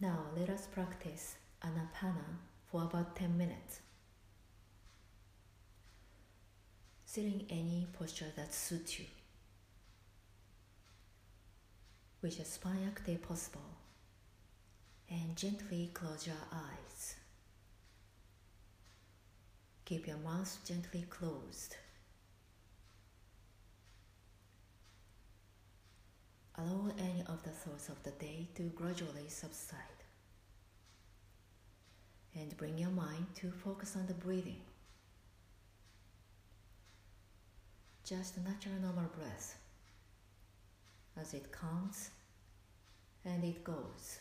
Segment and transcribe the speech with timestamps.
[0.00, 2.38] Now let us practice Anapana
[2.70, 3.80] for about 10 minutes.
[7.04, 9.06] Sitting any posture that suits you,
[12.22, 13.60] with your spine active possible,
[15.10, 17.16] and gently close your eyes.
[19.84, 21.74] Keep your mouth gently closed.
[26.58, 29.78] Allow any of the thoughts of the day to gradually subside.
[32.34, 34.60] And bring your mind to focus on the breathing.
[38.04, 39.56] Just natural normal breath
[41.20, 42.10] as it comes
[43.24, 44.18] and it goes.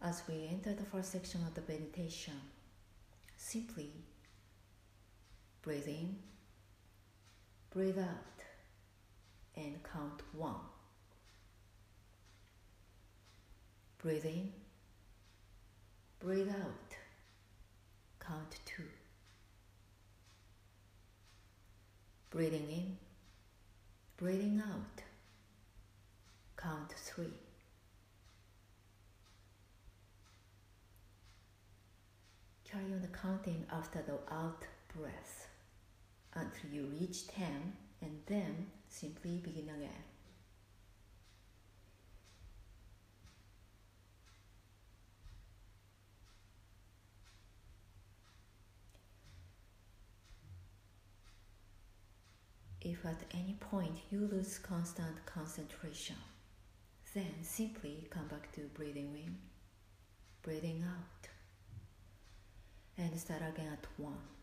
[0.00, 2.40] As we enter the first section of the meditation,
[3.36, 3.90] simply
[5.62, 6.16] breathe in
[7.70, 8.44] Breathe out
[9.54, 10.54] and count one.
[13.98, 14.52] Breathe in,
[16.18, 16.96] breathe out,
[18.20, 18.84] count two.
[22.30, 22.96] Breathing in,
[24.16, 25.02] breathing out,
[26.56, 27.26] count three.
[32.70, 34.64] Carry on the counting after the out
[34.96, 35.47] breath
[36.34, 37.46] until you reach 10
[38.02, 40.04] and then simply begin again.
[52.80, 56.16] If at any point you lose constant concentration,
[57.14, 59.36] then simply come back to breathing in,
[60.42, 61.28] breathing out,
[62.96, 64.37] and start again at 1.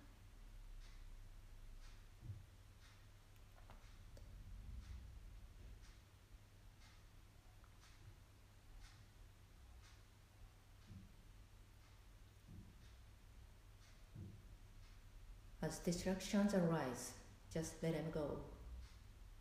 [15.65, 17.13] As distractions arise,
[17.51, 18.37] just let them go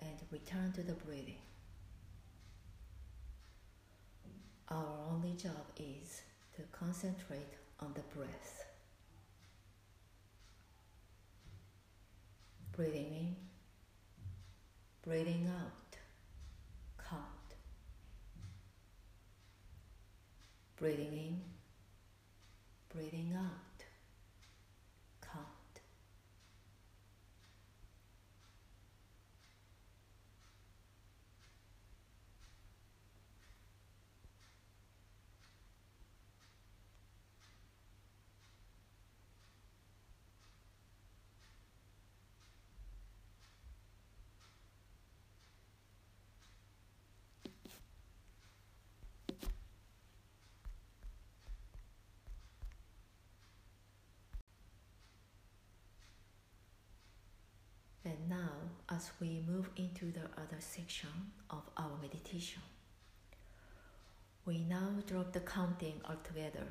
[0.01, 1.37] and return to the breathing.
[4.71, 6.23] Our only job is
[6.57, 8.65] to concentrate on the breath.
[12.73, 13.37] Breathing in,
[15.03, 15.99] breathing out,
[17.07, 17.21] count.
[20.79, 21.41] Breathing in,
[22.89, 23.75] breathing out.
[58.07, 61.09] And now, as we move into the other section
[61.51, 62.63] of our meditation,
[64.45, 66.67] we now drop the counting altogether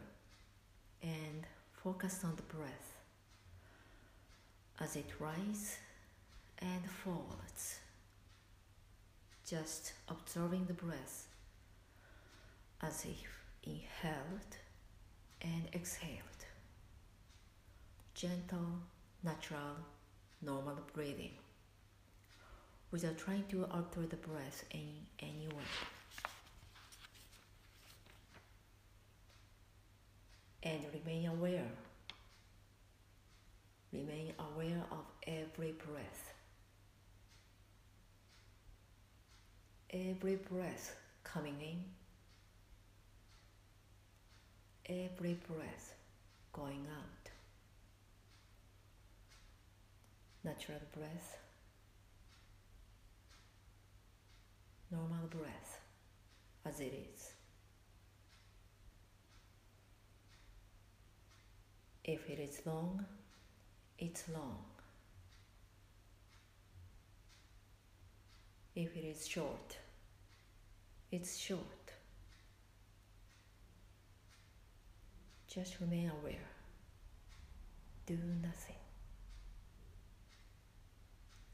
[1.01, 2.97] and focus on the breath
[4.79, 5.77] as it rises
[6.59, 7.79] and falls.
[9.47, 11.27] Just observing the breath
[12.81, 13.27] as if
[13.63, 14.57] inhaled
[15.41, 16.45] and exhaled.
[18.13, 18.79] Gentle,
[19.23, 19.77] natural
[20.41, 21.31] normal breathing
[22.93, 24.87] without trying to alter the breath in
[25.19, 25.63] any way.
[30.61, 31.67] And remain aware.
[33.91, 36.33] Remain aware of every breath.
[39.91, 41.83] Every breath coming in,
[44.87, 45.95] every breath
[46.53, 47.23] going out.
[50.43, 51.37] natural breath,
[54.93, 55.79] normal breath
[56.65, 57.31] as it is.
[62.03, 63.05] If it is long,
[63.97, 64.63] it's long.
[68.75, 69.77] If it is short,
[71.11, 71.59] it's short.
[75.47, 76.49] Just remain aware.
[78.05, 78.75] Do nothing.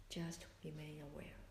[0.10, 1.49] Just remain aware.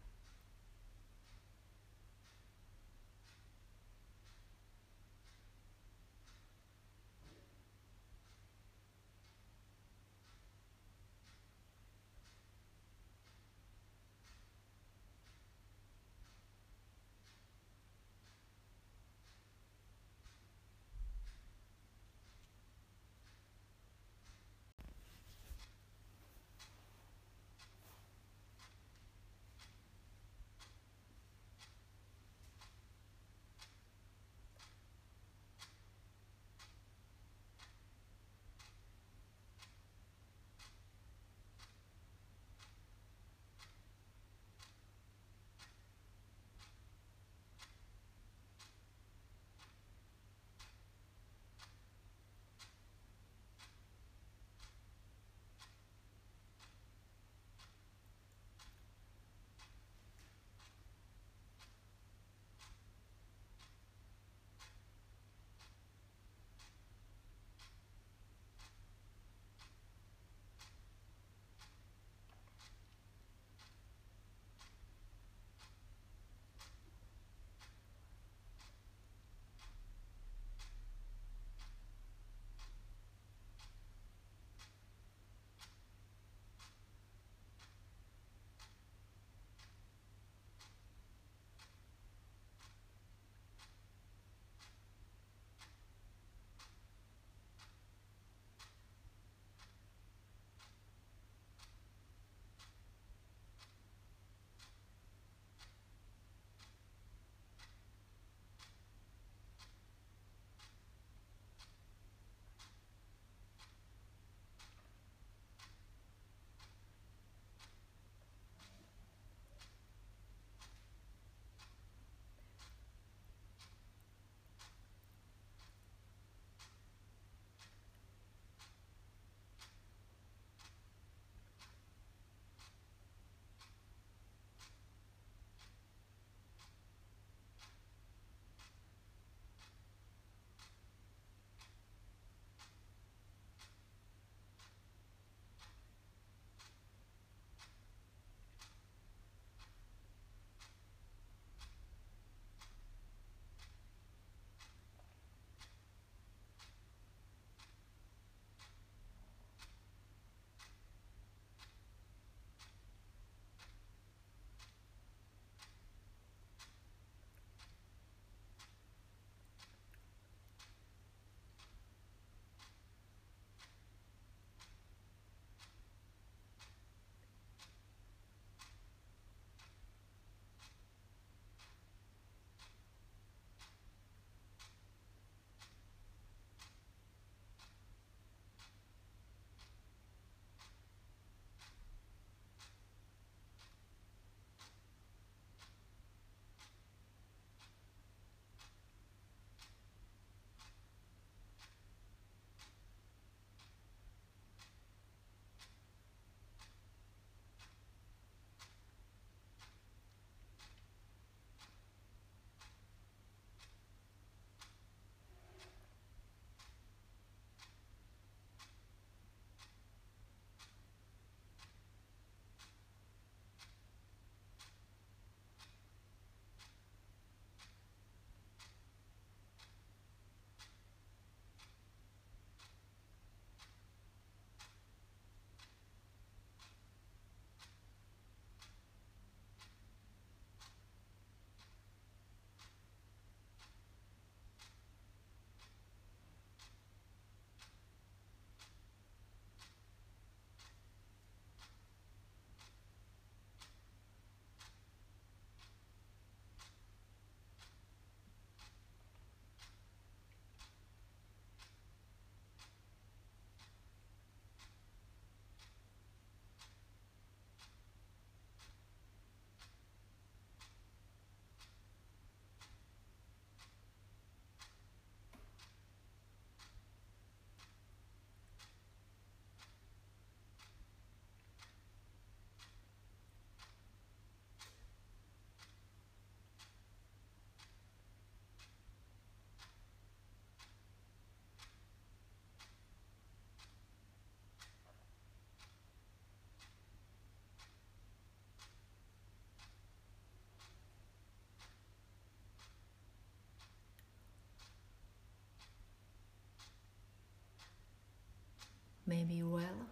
[309.08, 309.88] Maybe well,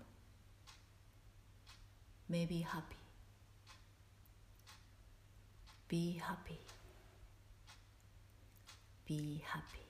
[2.28, 2.96] maybe happy.
[5.88, 6.58] Be happy.
[9.06, 9.85] Be happy.